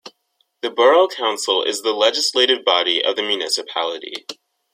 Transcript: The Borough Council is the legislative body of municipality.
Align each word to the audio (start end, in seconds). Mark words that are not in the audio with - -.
The 0.63 0.71
Borough 0.71 1.07
Council 1.07 1.61
is 1.63 1.83
the 1.83 1.93
legislative 1.93 2.65
body 2.65 3.03
of 3.05 3.17
municipality. 3.17 4.25